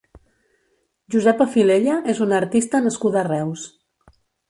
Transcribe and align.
Josepa 1.17 1.47
Filella 1.57 1.99
és 2.17 2.25
una 2.29 2.41
artista 2.41 2.85
nascuda 2.89 3.25
a 3.25 3.29
Reus. 3.33 3.71